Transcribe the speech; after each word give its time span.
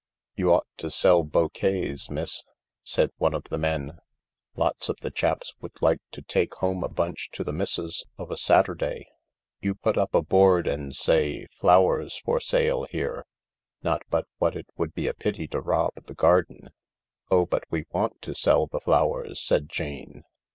"You 0.35 0.51
ought 0.51 0.65
to 0.77 0.89
sell 0.89 1.21
bokays, 1.23 2.09
miss," 2.09 2.43
said 2.81 3.11
one 3.17 3.35
of 3.35 3.43
the 3.51 3.59
men." 3.59 3.99
Lots 4.55 4.89
of 4.89 4.97
the 5.01 5.11
chaps 5.11 5.53
would 5.61 5.79
like 5.79 6.01
to 6.09 6.23
take 6.23 6.55
home 6.55 6.83
a 6.83 6.89
bunch 6.89 7.29
to 7.33 7.43
the 7.43 7.53
missus 7.53 8.03
of 8.17 8.31
a 8.31 8.35
Saturday. 8.35 9.05
You 9.61 9.75
put 9.75 9.99
up 9.99 10.15
a 10.15 10.23
board 10.23 10.65
and 10.65 10.95
say,' 10.95 11.45
Flowers 11.59 12.17
for 12.17 12.39
sale 12.39 12.87
here.' 12.89 13.27
Not 13.83 14.01
but 14.09 14.25
what 14.39 14.55
it 14.55 14.65
would 14.75 14.95
be 14.95 15.05
a 15.07 15.13
pity 15.13 15.47
to 15.49 15.61
rob 15.61 15.93
the 15.93 16.15
garden."" 16.15 16.71
Oh, 17.29 17.45
but 17.45 17.65
we 17.69 17.85
want 17.91 18.23
to 18.23 18.33
sell 18.33 18.65
the 18.65 18.79
flowers," 18.81 19.39
said 19.39 19.69
Jane. 19.69 20.23